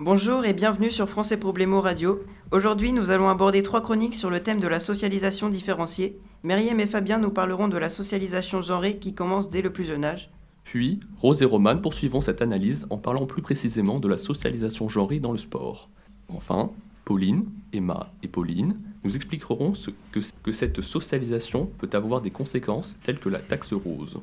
Bonjour 0.00 0.44
et 0.44 0.52
bienvenue 0.52 0.92
sur 0.92 1.08
Français 1.08 1.36
Problemo 1.36 1.80
Radio. 1.80 2.22
Aujourd'hui, 2.52 2.92
nous 2.92 3.10
allons 3.10 3.28
aborder 3.28 3.64
trois 3.64 3.80
chroniques 3.80 4.14
sur 4.14 4.30
le 4.30 4.40
thème 4.40 4.60
de 4.60 4.68
la 4.68 4.78
socialisation 4.78 5.48
différenciée. 5.48 6.20
Myriam 6.44 6.78
et 6.78 6.86
Fabien 6.86 7.18
nous 7.18 7.32
parleront 7.32 7.66
de 7.66 7.78
la 7.78 7.90
socialisation 7.90 8.62
genrée 8.62 8.98
qui 8.98 9.12
commence 9.12 9.50
dès 9.50 9.60
le 9.60 9.72
plus 9.72 9.82
jeune 9.82 10.04
âge. 10.04 10.30
Puis, 10.62 11.00
Rose 11.16 11.42
et 11.42 11.44
Roman 11.44 11.78
poursuivront 11.78 12.20
cette 12.20 12.42
analyse 12.42 12.86
en 12.90 12.98
parlant 12.98 13.26
plus 13.26 13.42
précisément 13.42 13.98
de 13.98 14.06
la 14.06 14.16
socialisation 14.16 14.88
genrée 14.88 15.18
dans 15.18 15.32
le 15.32 15.38
sport. 15.38 15.90
Enfin, 16.28 16.70
Pauline, 17.04 17.46
Emma 17.72 18.12
et 18.22 18.28
Pauline 18.28 18.78
nous 19.02 19.16
expliqueront 19.16 19.74
ce 19.74 19.90
que, 20.12 20.20
que 20.44 20.52
cette 20.52 20.80
socialisation 20.80 21.68
peut 21.76 21.90
avoir 21.92 22.20
des 22.20 22.30
conséquences 22.30 23.00
telles 23.02 23.18
que 23.18 23.30
la 23.30 23.40
taxe 23.40 23.72
rose. 23.72 24.20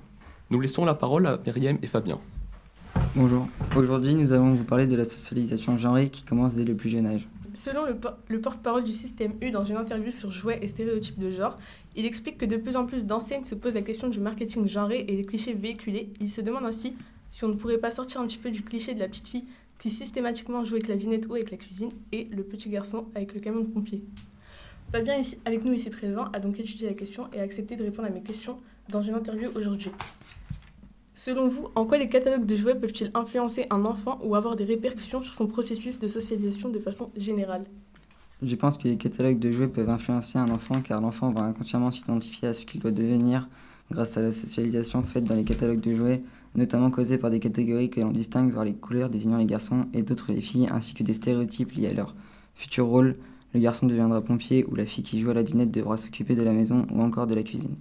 Nous 0.52 0.62
laissons 0.62 0.86
la 0.86 0.96
parole 0.96 1.28
à 1.28 1.38
Myriam 1.46 1.78
et 1.82 1.88
Fabien. 1.88 2.22
Bonjour, 3.18 3.48
aujourd'hui 3.78 4.14
nous 4.14 4.34
allons 4.34 4.56
vous 4.56 4.66
parler 4.66 4.88
de 4.88 4.96
la 4.98 5.06
socialisation 5.06 5.78
genrée 5.78 6.10
qui 6.10 6.24
commence 6.24 6.54
dès 6.54 6.66
le 6.66 6.76
plus 6.76 6.90
jeune 6.90 7.06
âge. 7.06 7.30
Selon 7.54 7.86
le, 7.86 7.96
le 8.28 8.42
porte-parole 8.42 8.84
du 8.84 8.92
système 8.92 9.36
U 9.42 9.52
dans 9.52 9.64
une 9.64 9.78
interview 9.78 10.12
sur 10.12 10.34
jouets 10.34 10.60
et 10.62 10.68
stéréotypes 10.68 11.18
de 11.18 11.32
genre, 11.32 11.58
il 11.96 12.06
explique 12.06 12.38
que 12.38 12.46
de 12.46 12.58
plus 12.58 12.76
en 12.76 12.86
plus 12.86 13.06
d'enseignes 13.06 13.46
se 13.46 13.56
posent 13.56 13.76
la 13.76 13.84
question 13.84 14.10
du 14.10 14.20
marketing 14.20 14.68
genré 14.68 15.06
et 15.08 15.16
des 15.16 15.24
clichés 15.24 15.54
véhiculés. 15.54 16.10
Il 16.20 16.30
se 16.30 16.42
demande 16.42 16.66
ainsi 16.66 16.94
si 17.30 17.46
on 17.46 17.48
ne 17.48 17.54
pourrait 17.54 17.78
pas 17.78 17.90
sortir 17.90 18.20
un 18.20 18.28
petit 18.28 18.38
peu 18.38 18.52
du 18.52 18.64
cliché 18.64 18.94
de 18.94 19.00
la 19.00 19.08
petite 19.08 19.30
fille 19.30 19.46
qui 19.80 19.90
systématiquement 19.90 20.66
joue 20.66 20.74
avec 20.76 20.90
la 20.90 20.98
dinette 20.98 21.28
ou 21.30 21.36
avec 21.36 21.52
la 21.52 21.58
cuisine 21.58 21.92
et 22.12 22.28
le 22.30 22.44
petit 22.44 22.68
garçon 22.68 23.06
avec 23.16 23.34
le 23.34 23.40
camion 23.40 23.62
de 23.62 23.68
pompier. 23.68 24.04
Fabien, 24.92 25.16
ici, 25.16 25.38
avec 25.46 25.64
nous 25.64 25.72
ici 25.72 25.90
présent, 25.90 26.26
a 26.34 26.42
donc 26.42 26.60
étudié 26.60 26.90
la 26.90 26.94
question 26.94 27.30
et 27.32 27.40
a 27.40 27.44
accepté 27.44 27.78
de 27.78 27.84
répondre 27.84 28.10
à 28.10 28.12
mes 28.12 28.24
questions 28.24 28.58
dans 28.90 29.02
une 29.02 29.14
interview 29.16 29.52
aujourd'hui. 29.56 29.92
Selon 31.18 31.48
vous, 31.48 31.70
en 31.76 31.86
quoi 31.86 31.98
les 31.98 32.10
catalogues 32.10 32.46
de 32.46 32.58
jouets 32.58 32.76
peuvent-ils 32.76 33.10
influencer 33.14 33.68
un 33.70 33.86
enfant 33.86 34.20
ou 34.22 34.36
avoir 34.36 34.58
des 34.58 34.66
répercussions 34.66 35.22
sur 35.22 35.34
son 35.34 35.48
processus 35.48 35.98
de 35.98 36.10
socialisation 36.10 36.68
de 36.68 36.78
façon 36.78 37.10
générale? 37.16 37.64
Je 38.44 38.56
pense 38.58 38.78
que 38.78 38.90
les 38.90 38.98
catalogues 38.98 39.40
de 39.40 39.50
jouets 39.50 39.70
peuvent 39.70 39.90
influencer 39.90 40.38
un 40.38 40.50
enfant 40.50 40.82
car 40.82 41.00
l'enfant 41.00 41.32
va 41.32 41.44
inconsciemment 41.44 41.90
s'identifier 41.90 42.50
à 42.50 42.54
ce 42.54 42.66
qu'il 42.66 42.82
doit 42.82 42.92
devenir 42.92 43.48
grâce 43.90 44.18
à 44.18 44.22
la 44.22 44.34
socialisation 44.34 45.04
faite 45.04 45.24
dans 45.24 45.36
les 45.36 45.46
catalogues 45.46 45.80
de 45.80 45.96
jouets, 45.96 46.22
notamment 46.54 46.92
causée 46.92 47.18
par 47.18 47.32
des 47.32 47.40
catégories 47.40 47.90
que 47.90 48.02
l'on 48.02 48.12
distingue 48.12 48.54
par 48.54 48.66
les 48.66 48.74
couleurs 48.74 49.10
désignant 49.10 49.38
les 49.38 49.46
garçons 49.46 49.86
et 49.94 50.04
d'autres 50.04 50.34
les 50.34 50.42
filles, 50.42 50.68
ainsi 50.70 50.94
que 50.94 51.04
des 51.04 51.14
stéréotypes 51.14 51.72
liés 51.72 51.88
à 51.88 51.94
leur 51.94 52.14
futur 52.56 52.88
rôle. 52.88 53.16
Le 53.54 53.62
garçon 53.62 53.88
deviendra 53.88 54.22
pompier 54.22 54.66
ou 54.66 54.76
la 54.76 54.86
fille 54.86 55.04
qui 55.04 55.22
joue 55.22 55.30
à 55.30 55.34
la 55.34 55.44
dinette 55.44 55.72
devra 55.72 55.96
s'occuper 55.96 56.36
de 56.36 56.44
la 56.44 56.52
maison 56.52 56.86
ou 56.92 57.02
encore 57.02 57.26
de 57.26 57.36
la 57.36 57.44
cuisine. 57.44 57.78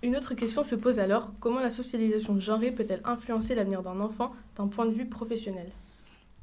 Une 0.00 0.14
autre 0.14 0.34
question 0.34 0.62
se 0.62 0.76
pose 0.76 1.00
alors, 1.00 1.32
comment 1.40 1.58
la 1.58 1.70
socialisation 1.70 2.38
genrée 2.38 2.70
peut-elle 2.70 3.00
influencer 3.04 3.56
l'avenir 3.56 3.82
d'un 3.82 3.98
enfant 3.98 4.32
d'un 4.56 4.68
point 4.68 4.86
de 4.86 4.92
vue 4.92 5.06
professionnel? 5.06 5.66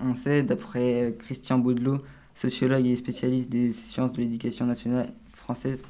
On 0.02 0.14
sait, 0.14 0.44
d'après 0.44 1.16
Christian 1.20 1.60
Baudelot, 1.60 2.00
sociologue 2.34 2.86
et 2.86 2.98
spécialiste 2.98 3.50
des 3.50 3.72
sciences 3.72 4.12
de 4.12 4.18
l'éducation 4.18 4.66
nationale 4.66 5.14
française, 5.34 5.86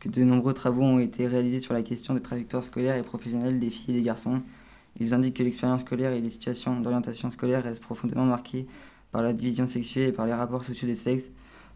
que 0.00 0.08
de 0.08 0.24
nombreux 0.24 0.54
travaux 0.54 0.84
ont 0.84 0.98
été 0.98 1.26
réalisés 1.26 1.60
sur 1.60 1.74
la 1.74 1.82
question 1.82 2.14
des 2.14 2.22
trajectoires 2.22 2.64
scolaires 2.64 2.96
et 2.96 3.02
professionnelles 3.02 3.60
des 3.60 3.68
filles 3.68 3.94
et 3.94 3.98
des 3.98 4.04
garçons. 4.04 4.40
Ils 4.98 5.12
indiquent 5.12 5.36
que 5.36 5.42
l'expérience 5.42 5.82
scolaire 5.82 6.12
et 6.12 6.22
les 6.22 6.30
situations 6.30 6.80
d'orientation 6.80 7.30
scolaire 7.30 7.62
restent 7.62 7.82
profondément 7.82 8.24
marquées 8.24 8.66
par 9.12 9.20
la 9.20 9.34
division 9.34 9.66
sexuelle 9.66 10.08
et 10.08 10.12
par 10.12 10.24
les 10.24 10.32
rapports 10.32 10.64
sociaux 10.64 10.88
des 10.88 10.94
sexes. 10.94 11.30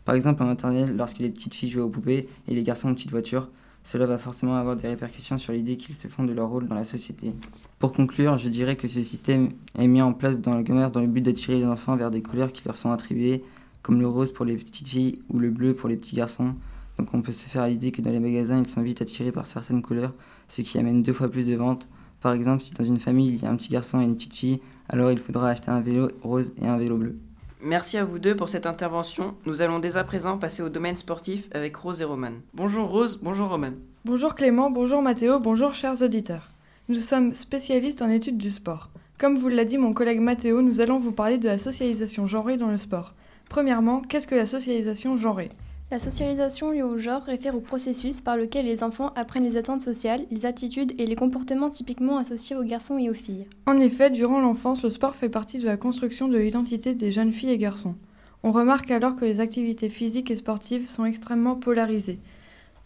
Par 0.06 0.14
exemple, 0.14 0.42
en 0.42 0.46
maternelle, 0.46 0.96
lorsque 0.96 1.18
les 1.18 1.28
petites 1.28 1.54
filles 1.54 1.70
jouent 1.70 1.82
aux 1.82 1.90
poupées 1.90 2.26
et 2.48 2.54
les 2.54 2.62
garçons 2.62 2.90
aux 2.90 2.94
petites 2.94 3.10
voitures, 3.10 3.50
cela 3.82 4.06
va 4.06 4.18
forcément 4.18 4.56
avoir 4.56 4.76
des 4.76 4.88
répercussions 4.88 5.38
sur 5.38 5.52
l'idée 5.52 5.76
qu'ils 5.76 5.94
se 5.94 6.08
font 6.08 6.24
de 6.24 6.32
leur 6.32 6.48
rôle 6.48 6.68
dans 6.68 6.74
la 6.74 6.84
société. 6.84 7.32
Pour 7.78 7.92
conclure, 7.92 8.38
je 8.38 8.48
dirais 8.48 8.76
que 8.76 8.88
ce 8.88 9.02
système 9.02 9.50
est 9.78 9.86
mis 9.86 10.02
en 10.02 10.12
place 10.12 10.38
dans 10.38 10.54
le 10.54 10.64
commerce 10.64 10.92
dans 10.92 11.00
le 11.00 11.06
but 11.06 11.22
d'attirer 11.22 11.58
les 11.58 11.64
enfants 11.64 11.96
vers 11.96 12.10
des 12.10 12.22
couleurs 12.22 12.52
qui 12.52 12.62
leur 12.66 12.76
sont 12.76 12.90
attribuées, 12.90 13.42
comme 13.82 14.00
le 14.00 14.06
rose 14.06 14.32
pour 14.32 14.44
les 14.44 14.56
petites 14.56 14.88
filles 14.88 15.22
ou 15.30 15.38
le 15.38 15.50
bleu 15.50 15.74
pour 15.74 15.88
les 15.88 15.96
petits 15.96 16.16
garçons. 16.16 16.54
Donc 16.98 17.14
on 17.14 17.22
peut 17.22 17.32
se 17.32 17.48
faire 17.48 17.66
l'idée 17.66 17.92
que 17.92 18.02
dans 18.02 18.10
les 18.10 18.20
magasins, 18.20 18.60
ils 18.60 18.68
sont 18.68 18.82
vite 18.82 19.00
attirés 19.00 19.32
par 19.32 19.46
certaines 19.46 19.82
couleurs, 19.82 20.12
ce 20.48 20.60
qui 20.62 20.78
amène 20.78 21.02
deux 21.02 21.14
fois 21.14 21.30
plus 21.30 21.46
de 21.46 21.54
ventes. 21.56 21.88
Par 22.20 22.34
exemple, 22.34 22.62
si 22.62 22.74
dans 22.74 22.84
une 22.84 23.00
famille 23.00 23.28
il 23.28 23.42
y 23.42 23.46
a 23.46 23.50
un 23.50 23.56
petit 23.56 23.70
garçon 23.70 24.00
et 24.00 24.04
une 24.04 24.14
petite 24.14 24.34
fille, 24.34 24.60
alors 24.88 25.10
il 25.10 25.18
faudra 25.18 25.48
acheter 25.48 25.70
un 25.70 25.80
vélo 25.80 26.10
rose 26.22 26.52
et 26.60 26.66
un 26.66 26.76
vélo 26.76 26.98
bleu. 26.98 27.16
Merci 27.62 27.98
à 27.98 28.04
vous 28.04 28.18
deux 28.18 28.34
pour 28.34 28.48
cette 28.48 28.64
intervention. 28.64 29.34
Nous 29.44 29.60
allons 29.60 29.80
dès 29.80 29.98
à 29.98 30.04
présent 30.04 30.38
passer 30.38 30.62
au 30.62 30.70
domaine 30.70 30.96
sportif 30.96 31.48
avec 31.52 31.76
Rose 31.76 32.00
et 32.00 32.04
Roman. 32.04 32.32
Bonjour 32.54 32.88
Rose, 32.88 33.18
bonjour 33.22 33.50
Roman. 33.50 33.72
Bonjour 34.06 34.34
Clément, 34.34 34.70
bonjour 34.70 35.02
Mathéo, 35.02 35.38
bonjour 35.40 35.74
chers 35.74 36.00
auditeurs. 36.00 36.48
Nous 36.88 36.94
sommes 36.94 37.34
spécialistes 37.34 38.00
en 38.00 38.08
études 38.08 38.38
du 38.38 38.50
sport. 38.50 38.88
Comme 39.18 39.36
vous 39.36 39.48
l'a 39.48 39.66
dit 39.66 39.76
mon 39.76 39.92
collègue 39.92 40.20
Mathéo, 40.20 40.62
nous 40.62 40.80
allons 40.80 40.96
vous 40.96 41.12
parler 41.12 41.36
de 41.36 41.48
la 41.48 41.58
socialisation 41.58 42.26
genrée 42.26 42.56
dans 42.56 42.70
le 42.70 42.78
sport. 42.78 43.14
Premièrement, 43.50 44.00
qu'est-ce 44.00 44.26
que 44.26 44.34
la 44.34 44.46
socialisation 44.46 45.18
genrée? 45.18 45.50
La 45.90 45.98
socialisation 45.98 46.70
liée 46.70 46.82
au 46.82 46.98
genre 46.98 47.22
réfère 47.22 47.56
au 47.56 47.60
processus 47.60 48.20
par 48.20 48.36
lequel 48.36 48.64
les 48.64 48.84
enfants 48.84 49.12
apprennent 49.16 49.42
les 49.42 49.56
attentes 49.56 49.82
sociales, 49.82 50.24
les 50.30 50.46
attitudes 50.46 50.92
et 51.00 51.04
les 51.04 51.16
comportements 51.16 51.68
typiquement 51.68 52.16
associés 52.16 52.54
aux 52.54 52.62
garçons 52.62 52.96
et 52.96 53.10
aux 53.10 53.14
filles. 53.14 53.46
En 53.66 53.80
effet, 53.80 54.08
durant 54.08 54.40
l'enfance, 54.40 54.84
le 54.84 54.90
sport 54.90 55.16
fait 55.16 55.28
partie 55.28 55.58
de 55.58 55.66
la 55.66 55.76
construction 55.76 56.28
de 56.28 56.38
l'identité 56.38 56.94
des 56.94 57.10
jeunes 57.10 57.32
filles 57.32 57.50
et 57.50 57.58
garçons. 57.58 57.96
On 58.44 58.52
remarque 58.52 58.92
alors 58.92 59.16
que 59.16 59.24
les 59.24 59.40
activités 59.40 59.90
physiques 59.90 60.30
et 60.30 60.36
sportives 60.36 60.88
sont 60.88 61.04
extrêmement 61.04 61.56
polarisées. 61.56 62.20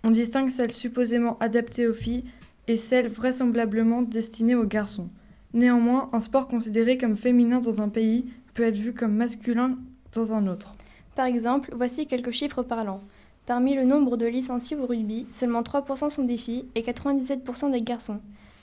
On 0.02 0.10
distingue 0.10 0.48
celles 0.48 0.72
supposément 0.72 1.36
adaptées 1.40 1.86
aux 1.86 1.94
filles 1.94 2.24
et 2.68 2.78
celles 2.78 3.08
vraisemblablement 3.08 4.00
destinées 4.00 4.54
aux 4.54 4.66
garçons. 4.66 5.10
Néanmoins, 5.52 6.08
un 6.14 6.20
sport 6.20 6.48
considéré 6.48 6.96
comme 6.96 7.18
féminin 7.18 7.60
dans 7.60 7.82
un 7.82 7.90
pays 7.90 8.24
peut 8.54 8.62
être 8.62 8.78
vu 8.78 8.94
comme 8.94 9.14
masculin 9.14 9.76
dans 10.14 10.32
un 10.32 10.46
autre. 10.46 10.74
Par 11.14 11.26
exemple, 11.26 11.72
voici 11.74 12.06
quelques 12.06 12.32
chiffres 12.32 12.62
parlants. 12.62 13.00
Parmi 13.46 13.74
le 13.74 13.84
nombre 13.84 14.16
de 14.16 14.26
licenciés 14.26 14.76
au 14.76 14.86
rugby, 14.86 15.26
seulement 15.30 15.62
3% 15.62 16.10
sont 16.10 16.24
des 16.24 16.36
filles 16.36 16.64
et 16.74 16.82
97% 16.82 17.70
des 17.70 17.82
garçons. 17.82 18.20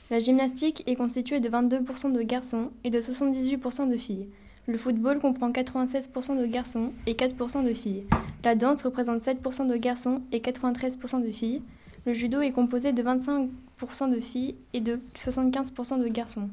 La 0.10 0.20
gymnastique 0.20 0.84
est 0.88 0.96
constituée 0.96 1.40
de 1.40 1.48
22% 1.48 2.12
de 2.12 2.22
garçons 2.22 2.72
et 2.84 2.90
de 2.90 3.00
78% 3.00 3.90
de 3.90 3.96
filles. 3.96 4.28
Le 4.68 4.78
football 4.78 5.20
comprend 5.20 5.50
96% 5.50 6.40
de 6.40 6.46
garçons 6.46 6.92
et 7.08 7.14
4% 7.14 7.64
de 7.64 7.74
filles. 7.74 8.04
La 8.44 8.56
danse 8.56 8.82
représente 8.82 9.22
7% 9.22 9.68
de 9.68 9.78
garçons 9.78 10.22
et 10.32 10.40
93% 10.40 11.26
de 11.26 11.32
filles. 11.32 11.62
Le 12.06 12.14
judo 12.14 12.42
est 12.42 12.52
composé 12.52 12.92
de 12.92 13.02
25% 13.02 14.14
de 14.14 14.20
filles 14.20 14.56
et 14.74 14.82
de 14.82 15.00
75% 15.16 16.02
de 16.02 16.08
garçons. 16.10 16.50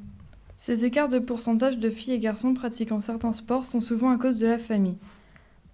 Ces 0.59 0.85
écarts 0.85 1.09
de 1.09 1.19
pourcentage 1.19 1.79
de 1.79 1.91
filles 1.91 2.15
et 2.15 2.19
garçons 2.19 2.55
pratiquant 2.55 3.01
certains 3.01 3.33
sports 3.33 3.65
sont 3.65 3.81
souvent 3.81 4.11
à 4.11 4.19
cause 4.19 4.39
de 4.39 4.47
la 4.47 4.59
famille. 4.59 4.97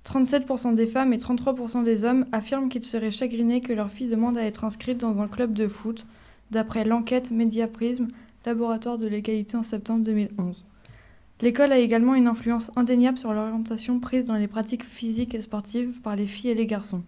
37% 0.04 0.74
des 0.74 0.86
femmes 0.86 1.12
et 1.12 1.16
33% 1.16 1.82
des 1.82 2.04
hommes 2.04 2.26
affirment 2.32 2.68
qu'ils 2.68 2.84
seraient 2.84 3.10
chagrinés 3.10 3.60
que 3.60 3.72
leur 3.72 3.90
fille 3.90 4.08
demande 4.08 4.36
à 4.36 4.44
être 4.44 4.64
inscrite 4.64 4.98
dans 4.98 5.18
un 5.20 5.28
club 5.28 5.54
de 5.54 5.66
foot, 5.66 6.04
d'après 6.50 6.84
l'enquête 6.84 7.30
Mediaprism, 7.30 8.08
laboratoire 8.44 8.98
de 8.98 9.06
l'égalité 9.06 9.56
en 9.56 9.62
septembre 9.62 10.04
2011. 10.04 10.64
L'école 11.40 11.72
a 11.72 11.78
également 11.78 12.14
une 12.14 12.28
influence 12.28 12.70
indéniable 12.76 13.18
sur 13.18 13.32
l'orientation 13.32 13.98
prise 13.98 14.26
dans 14.26 14.36
les 14.36 14.46
pratiques 14.46 14.84
physiques 14.84 15.34
et 15.34 15.40
sportives 15.40 16.00
par 16.00 16.16
les 16.16 16.26
filles 16.26 16.50
et 16.50 16.54
les 16.54 16.66
garçons. 16.66 17.02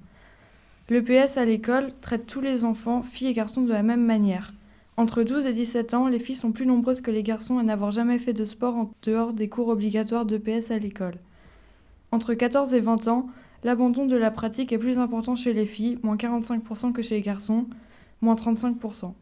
L'EPS 0.89 1.37
à 1.37 1.45
l'école 1.45 1.93
traite 2.01 2.27
tous 2.27 2.41
les 2.41 2.65
enfants, 2.65 3.03
filles 3.03 3.29
et 3.29 3.33
garçons, 3.35 3.63
de 3.63 3.73
la 3.73 3.83
même 3.83 4.05
manière. 4.05 4.53
Entre 4.97 5.23
12 5.23 5.47
et 5.47 5.53
17 5.53 5.95
ans, 5.95 6.09
les 6.09 6.19
filles 6.19 6.37
sont 6.37 6.53
plus 6.53 6.65
nombreuses 6.65 7.03
que 7.03 7.11
les 7.11 7.23
garçons 7.23 7.59
à 7.59 7.63
n'avoir 7.63 7.91
jamais 7.91 8.19
fait 8.19 8.33
de 8.33 8.45
sport 8.45 8.77
en 8.77 8.91
dehors 9.03 9.33
des 9.33 9.49
cours 9.49 9.69
obligatoires 9.69 10.25
d'EPS 10.25 10.71
à 10.71 10.79
l'école. 10.79 11.19
Entre 12.13 12.35
14 12.35 12.73
et 12.75 12.81
20 12.81 13.09
ans, 13.09 13.27
l'abandon 13.65 14.07
de 14.07 14.17
la 14.17 14.31
pratique 14.31 14.73
est 14.73 14.79
plus 14.79 14.99
important 14.99 15.37
chez 15.37 15.53
les 15.53 15.67
filles, 15.67 15.99
moins 16.03 16.17
45% 16.17 16.93
que 16.93 17.03
chez 17.03 17.17
les 17.17 17.23
garçons, 17.23 17.67
moins 18.21 18.35
35%, 18.35 19.13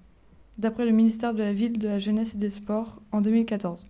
d'après 0.59 0.85
le 0.85 0.93
ministère 0.93 1.35
de 1.35 1.39
la 1.39 1.53
Ville, 1.53 1.79
de 1.79 1.89
la 1.89 1.99
Jeunesse 1.99 2.35
et 2.35 2.39
des 2.39 2.51
Sports 2.51 3.01
en 3.13 3.21
2014. 3.21 3.87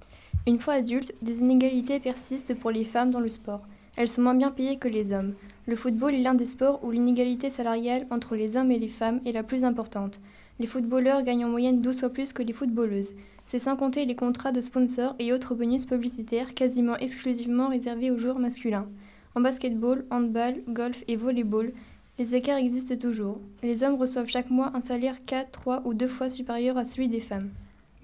Une 0.47 0.59
fois 0.59 0.75
adultes, 0.75 1.15
des 1.23 1.41
inégalités 1.41 2.01
persistent 2.01 2.55
pour 2.55 2.71
les 2.71 2.85
femmes 2.85 3.11
dans 3.11 3.21
le 3.21 3.29
sport. 3.29 3.63
Elles 3.97 4.09
sont 4.09 4.23
moins 4.23 4.35
bien 4.35 4.51
payées 4.51 4.77
que 4.77 4.89
les 4.89 5.13
hommes. 5.13 5.35
Le 5.67 5.77
football 5.77 6.15
est 6.15 6.23
l'un 6.23 6.35
des 6.35 6.47
sports 6.47 6.81
où 6.85 6.91
l'inégalité 6.91 7.49
salariale 7.49 8.07
entre 8.11 8.37
les 8.37 8.57
hommes 8.57 8.71
et 8.71 8.79
les 8.79 8.89
femmes 8.89 9.21
est 9.25 9.33
la 9.33 9.43
plus 9.43 9.65
importante. 9.65 10.21
Les 10.61 10.67
footballeurs 10.67 11.25
gagnent 11.25 11.47
en 11.47 11.51
moyenne 11.51 11.81
12 11.81 12.01
fois 12.01 12.11
plus 12.11 12.33
que 12.33 12.43
les 12.43 12.53
footballeuses. 12.53 13.15
C'est 13.47 13.59
sans 13.59 13.77
compter 13.77 14.05
les 14.05 14.15
contrats 14.15 14.53
de 14.53 14.61
sponsors 14.61 15.17
et 15.19 15.33
autres 15.33 15.55
bonus 15.55 15.85
publicitaires 15.85 16.55
quasiment 16.55 16.97
exclusivement 16.97 17.69
réservés 17.69 18.13
aux 18.13 18.19
joueurs 18.19 18.39
masculins. 18.39 18.87
En 19.35 19.41
basketball, 19.41 20.05
handball, 20.11 20.63
golf 20.69 21.03
et 21.09 21.17
volleyball, 21.17 21.73
les 22.21 22.37
écarts 22.37 22.59
existent 22.59 22.97
toujours. 22.97 23.41
Les 23.65 23.83
hommes 23.83 23.97
reçoivent 23.97 24.29
chaque 24.29 24.51
mois 24.51 24.71
un 24.75 24.81
salaire 24.81 25.25
4, 25.27 25.51
3 25.51 25.83
ou 25.87 25.93
2 25.93 26.07
fois 26.07 26.29
supérieur 26.29 26.79
à 26.79 26.85
celui 26.85 27.09
des 27.09 27.19
femmes. 27.19 27.51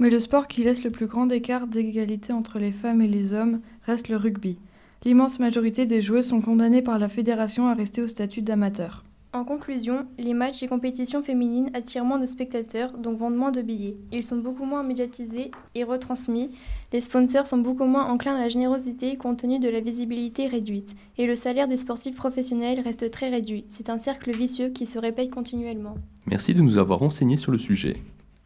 Mais 0.01 0.11
le 0.11 0.19
sport 0.19 0.49
qui 0.49 0.65
laisse 0.65 0.83
le 0.83 0.91
plus 0.91 1.07
grand 1.07 1.31
écart 1.31 1.69
d'égalité 1.69 2.33
entre 2.33 2.59
les 2.59 2.73
femmes 2.73 3.01
et 3.01 3.07
les 3.07 3.33
hommes 3.33 3.61
reste 3.87 4.09
le 4.09 4.17
rugby. 4.17 4.59
L'immense 5.05 5.39
majorité 5.39 5.87
des 5.87 6.03
joueuses 6.03 6.27
sont 6.27 6.41
condamnées 6.41 6.83
par 6.83 6.99
la 6.99 7.09
fédération 7.09 7.69
à 7.69 7.75
rester 7.75 8.03
au 8.03 8.09
statut 8.09 8.43
d'amateur. 8.43 9.05
En 9.33 9.45
conclusion, 9.45 10.07
les 10.19 10.35
matchs 10.35 10.65
et 10.65 10.67
compétitions 10.67 11.23
féminines 11.23 11.71
attirent 11.73 12.05
moins 12.05 12.19
de 12.19 12.27
spectateurs, 12.27 12.99
donc 12.99 13.17
vendent 13.17 13.37
moins 13.37 13.53
de 13.53 13.63
billets. 13.63 13.97
Ils 14.11 14.25
sont 14.25 14.39
beaucoup 14.39 14.65
moins 14.65 14.83
médiatisés 14.83 15.53
et 15.77 15.85
retransmis. 15.85 16.49
Les 16.93 17.01
sponsors 17.01 17.47
sont 17.47 17.59
beaucoup 17.59 17.85
moins 17.85 18.07
enclins 18.07 18.35
à 18.35 18.41
la 18.41 18.49
générosité 18.49 19.17
compte 19.17 19.39
tenu 19.39 19.61
de 19.61 19.69
la 19.69 19.79
visibilité 19.79 20.49
réduite. 20.49 20.97
Et 21.17 21.27
le 21.27 21.37
salaire 21.37 21.69
des 21.69 21.77
sportifs 21.77 22.17
professionnels 22.17 22.81
reste 22.81 23.09
très 23.13 23.29
réduit. 23.29 23.65
C'est 23.69 23.89
un 23.89 23.99
cercle 23.99 24.33
vicieux 24.33 24.71
qui 24.71 24.85
se 24.85 24.99
répète 24.99 25.31
continuellement. 25.31 25.95
Merci 26.27 26.53
de 26.53 26.63
nous 26.63 26.79
avoir 26.79 26.99
renseigné 26.99 27.37
sur 27.37 27.53
le 27.53 27.59
sujet. 27.59 27.99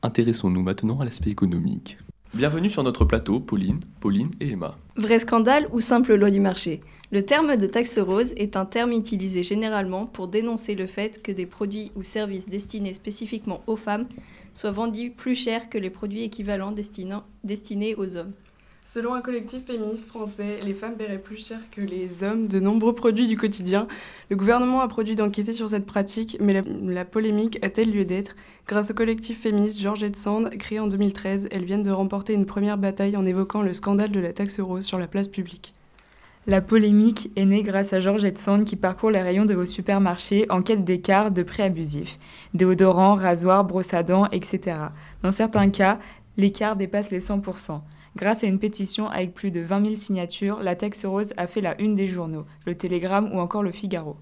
Intéressons-nous 0.02 0.62
maintenant 0.62 1.00
à 1.00 1.06
l'aspect 1.06 1.30
économique. 1.30 1.96
Bienvenue 2.34 2.68
sur 2.68 2.82
notre 2.82 3.04
plateau, 3.04 3.38
Pauline, 3.38 3.78
Pauline 4.00 4.32
et 4.40 4.50
Emma. 4.50 4.76
Vrai 4.96 5.20
scandale 5.20 5.68
ou 5.70 5.78
simple 5.78 6.16
loi 6.16 6.32
du 6.32 6.40
marché? 6.40 6.80
Le 7.12 7.24
terme 7.24 7.56
de 7.56 7.68
taxe 7.68 7.96
rose 7.96 8.32
est 8.36 8.56
un 8.56 8.64
terme 8.64 8.90
utilisé 8.90 9.44
généralement 9.44 10.06
pour 10.06 10.26
dénoncer 10.26 10.74
le 10.74 10.88
fait 10.88 11.22
que 11.22 11.30
des 11.30 11.46
produits 11.46 11.92
ou 11.94 12.02
services 12.02 12.48
destinés 12.48 12.92
spécifiquement 12.92 13.62
aux 13.68 13.76
femmes 13.76 14.08
soient 14.52 14.72
vendus 14.72 15.12
plus 15.12 15.36
cher 15.36 15.70
que 15.70 15.78
les 15.78 15.90
produits 15.90 16.24
équivalents 16.24 16.74
destinés 17.44 17.94
aux 17.94 18.16
hommes. 18.16 18.32
Selon 18.86 19.14
un 19.14 19.22
collectif 19.22 19.64
féministe 19.64 20.06
français, 20.06 20.60
les 20.62 20.74
femmes 20.74 20.96
paieraient 20.96 21.16
plus 21.16 21.44
cher 21.44 21.58
que 21.70 21.80
les 21.80 22.22
hommes 22.22 22.48
de 22.48 22.60
nombreux 22.60 22.94
produits 22.94 23.26
du 23.26 23.38
quotidien. 23.38 23.88
Le 24.28 24.36
gouvernement 24.36 24.82
a 24.82 24.88
produit 24.88 25.14
d'enquêter 25.14 25.54
sur 25.54 25.70
cette 25.70 25.86
pratique, 25.86 26.36
mais 26.38 26.60
la, 26.82 27.04
polémique 27.06 27.58
a-t-elle 27.62 27.90
lieu 27.90 28.04
d'être? 28.04 28.36
Grâce 28.68 28.90
au 28.90 28.94
collectif 28.94 29.40
féministe 29.40 29.80
Georgette 29.80 30.16
Sand, 30.16 30.50
créé 30.58 30.80
en 30.80 30.86
2013, 30.86 31.48
elles 31.50 31.64
viennent 31.64 31.82
de 31.82 31.90
remporter 31.90 32.34
une 32.34 32.44
première 32.44 32.76
bataille 32.76 33.16
en 33.16 33.24
évoquant 33.24 33.62
le 33.62 33.72
scandale 33.72 34.10
de 34.10 34.20
la 34.20 34.34
taxe 34.34 34.60
rose 34.60 34.84
sur 34.84 34.98
la 34.98 35.06
place 35.06 35.28
publique. 35.28 35.72
La 36.46 36.60
polémique 36.60 37.30
est 37.36 37.46
née 37.46 37.62
grâce 37.62 37.94
à 37.94 38.00
Georgette 38.00 38.38
Sand 38.38 38.66
qui 38.66 38.76
parcourt 38.76 39.10
les 39.10 39.22
rayons 39.22 39.46
de 39.46 39.54
vos 39.54 39.64
supermarchés 39.64 40.44
en 40.50 40.60
quête 40.60 40.84
d'écart 40.84 41.30
de 41.30 41.42
prix 41.42 41.62
abusifs. 41.62 42.18
Déodorants, 42.52 43.14
rasoirs, 43.14 43.64
brosses 43.64 43.94
à 43.94 44.02
dents, 44.02 44.28
etc. 44.30 44.76
Dans 45.22 45.32
certains 45.32 45.70
cas, 45.70 45.98
l'écart 46.36 46.76
dépasse 46.76 47.10
les 47.10 47.20
100%. 47.20 47.80
Grâce 48.16 48.44
à 48.44 48.46
une 48.46 48.60
pétition 48.60 49.08
avec 49.08 49.34
plus 49.34 49.50
de 49.50 49.60
20 49.60 49.82
000 49.82 49.94
signatures, 49.96 50.62
la 50.62 50.76
taxe 50.76 51.04
rose 51.04 51.32
a 51.36 51.48
fait 51.48 51.60
la 51.60 51.80
une 51.80 51.96
des 51.96 52.06
journaux, 52.06 52.46
le 52.64 52.76
Télégramme 52.76 53.32
ou 53.32 53.40
encore 53.40 53.64
le 53.64 53.72
Figaro. 53.72 54.16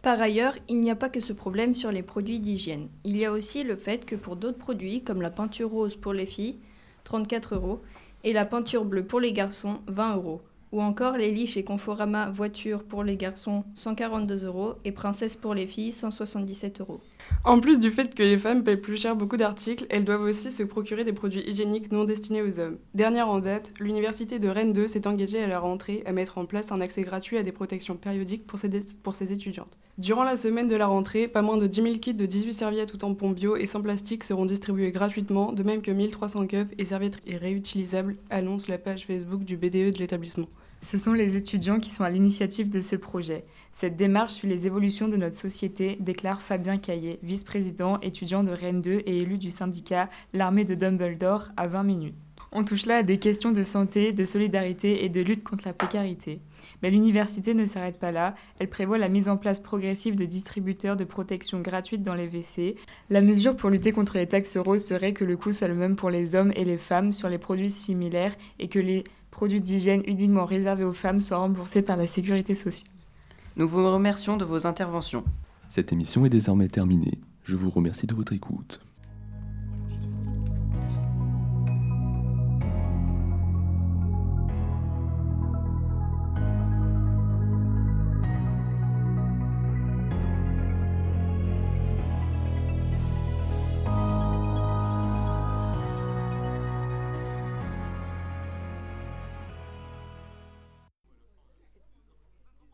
Par 0.00 0.20
ailleurs, 0.20 0.56
il 0.68 0.80
n'y 0.80 0.90
a 0.90 0.96
pas 0.96 1.10
que 1.10 1.20
ce 1.20 1.34
problème 1.34 1.74
sur 1.74 1.92
les 1.92 2.02
produits 2.02 2.40
d'hygiène. 2.40 2.88
Il 3.04 3.18
y 3.18 3.26
a 3.26 3.32
aussi 3.32 3.64
le 3.64 3.76
fait 3.76 4.06
que 4.06 4.16
pour 4.16 4.36
d'autres 4.36 4.58
produits, 4.58 5.02
comme 5.02 5.20
la 5.20 5.30
peinture 5.30 5.70
rose 5.70 5.94
pour 5.94 6.14
les 6.14 6.26
filles, 6.26 6.56
34 7.04 7.54
euros, 7.54 7.82
et 8.24 8.32
la 8.32 8.46
peinture 8.46 8.84
bleue 8.84 9.04
pour 9.04 9.20
les 9.20 9.32
garçons, 9.34 9.80
20 9.88 10.16
euros, 10.16 10.40
ou 10.72 10.80
encore 10.80 11.18
les 11.18 11.30
lits 11.30 11.46
chez 11.46 11.62
Conforama 11.62 12.30
Voiture 12.30 12.82
pour 12.82 13.04
les 13.04 13.16
garçons 13.16 13.64
142 13.74 14.46
euros 14.46 14.74
et 14.84 14.92
Princesse 14.92 15.36
pour 15.36 15.54
les 15.54 15.66
filles 15.66 15.92
177 15.92 16.80
euros. 16.80 17.00
En 17.44 17.60
plus 17.60 17.78
du 17.78 17.90
fait 17.90 18.14
que 18.14 18.22
les 18.22 18.38
femmes 18.38 18.62
paient 18.62 18.78
plus 18.78 18.96
cher 18.96 19.14
beaucoup 19.14 19.36
d'articles, 19.36 19.86
elles 19.90 20.04
doivent 20.04 20.22
aussi 20.22 20.50
se 20.50 20.62
procurer 20.62 21.04
des 21.04 21.12
produits 21.12 21.46
hygiéniques 21.46 21.92
non 21.92 22.04
destinés 22.04 22.42
aux 22.42 22.58
hommes. 22.58 22.78
Dernière 22.94 23.28
en 23.28 23.38
date, 23.38 23.72
l'université 23.78 24.38
de 24.38 24.48
Rennes 24.48 24.72
2 24.72 24.86
s'est 24.86 25.06
engagée 25.06 25.44
à 25.44 25.46
la 25.46 25.58
rentrée 25.58 26.02
à 26.06 26.12
mettre 26.12 26.38
en 26.38 26.46
place 26.46 26.72
un 26.72 26.80
accès 26.80 27.02
gratuit 27.02 27.36
à 27.36 27.42
des 27.42 27.52
protections 27.52 27.96
périodiques 27.96 28.46
pour 28.46 28.58
ses, 28.58 29.32
étudiantes. 29.32 29.78
Durant 29.98 30.24
la 30.24 30.38
semaine 30.38 30.68
de 30.68 30.76
la 30.76 30.86
rentrée, 30.86 31.28
pas 31.28 31.42
moins 31.42 31.58
de 31.58 31.66
10 31.66 31.82
000 31.82 31.98
kits 31.98 32.14
de 32.14 32.24
18 32.24 32.54
serviettes 32.54 32.94
ou 32.94 32.96
tampons 32.96 33.30
bio 33.30 33.56
et 33.56 33.66
sans 33.66 33.82
plastique 33.82 34.24
seront 34.24 34.46
distribués 34.46 34.90
gratuitement, 34.90 35.52
de 35.52 35.62
même 35.62 35.82
que 35.82 35.90
1300 35.90 36.46
cups 36.46 36.72
et 36.78 36.84
serviettes 36.86 37.18
réutilisables, 37.26 38.16
annonce 38.30 38.68
la 38.68 38.78
page 38.78 39.06
Facebook 39.06 39.44
du 39.44 39.58
BDE 39.58 39.92
de 39.92 39.98
l'établissement. 39.98 40.48
Ce 40.84 40.98
sont 40.98 41.12
les 41.12 41.36
étudiants 41.36 41.78
qui 41.78 41.90
sont 41.90 42.02
à 42.02 42.10
l'initiative 42.10 42.68
de 42.68 42.80
ce 42.80 42.96
projet. 42.96 43.44
Cette 43.72 43.96
démarche 43.96 44.32
suit 44.32 44.48
les 44.48 44.66
évolutions 44.66 45.06
de 45.06 45.16
notre 45.16 45.36
société, 45.36 45.96
déclare 46.00 46.42
Fabien 46.42 46.76
Caillé, 46.76 47.20
vice-président 47.22 48.00
étudiant 48.00 48.42
de 48.42 48.50
Rennes 48.50 48.82
2 48.82 49.02
et 49.06 49.18
élu 49.18 49.38
du 49.38 49.52
syndicat 49.52 50.08
L'armée 50.32 50.64
de 50.64 50.74
Dumbledore 50.74 51.50
à 51.56 51.68
20 51.68 51.84
minutes. 51.84 52.16
On 52.50 52.64
touche 52.64 52.86
là 52.86 52.96
à 52.96 53.02
des 53.04 53.18
questions 53.18 53.52
de 53.52 53.62
santé, 53.62 54.12
de 54.12 54.24
solidarité 54.24 55.04
et 55.04 55.08
de 55.08 55.20
lutte 55.20 55.44
contre 55.44 55.66
la 55.66 55.72
précarité. 55.72 56.40
Mais 56.82 56.90
l'université 56.90 57.54
ne 57.54 57.64
s'arrête 57.64 58.00
pas 58.00 58.10
là, 58.10 58.34
elle 58.58 58.68
prévoit 58.68 58.98
la 58.98 59.08
mise 59.08 59.28
en 59.28 59.36
place 59.36 59.60
progressive 59.60 60.16
de 60.16 60.24
distributeurs 60.24 60.96
de 60.96 61.04
protection 61.04 61.60
gratuite 61.60 62.02
dans 62.02 62.14
les 62.14 62.26
WC. 62.26 62.74
La 63.08 63.22
mesure 63.22 63.56
pour 63.56 63.70
lutter 63.70 63.92
contre 63.92 64.18
les 64.18 64.26
taxes 64.26 64.56
roses 64.56 64.84
serait 64.84 65.12
que 65.12 65.24
le 65.24 65.36
coût 65.36 65.52
soit 65.52 65.68
le 65.68 65.76
même 65.76 65.94
pour 65.94 66.10
les 66.10 66.34
hommes 66.34 66.52
et 66.56 66.64
les 66.64 66.76
femmes 66.76 67.12
sur 67.12 67.28
les 67.28 67.38
produits 67.38 67.70
similaires 67.70 68.34
et 68.58 68.68
que 68.68 68.80
les 68.80 69.04
produits 69.32 69.60
d'hygiène 69.60 70.02
uniquement 70.06 70.44
réservés 70.44 70.84
aux 70.84 70.92
femmes 70.92 71.20
soient 71.20 71.38
remboursés 71.38 71.82
par 71.82 71.96
la 71.96 72.06
sécurité 72.06 72.54
sociale. 72.54 72.90
Nous 73.56 73.66
vous 73.66 73.92
remercions 73.92 74.36
de 74.36 74.44
vos 74.44 74.66
interventions. 74.68 75.24
Cette 75.68 75.92
émission 75.92 76.24
est 76.24 76.30
désormais 76.30 76.68
terminée. 76.68 77.18
Je 77.42 77.56
vous 77.56 77.70
remercie 77.70 78.06
de 78.06 78.14
votre 78.14 78.32
écoute. 78.32 78.80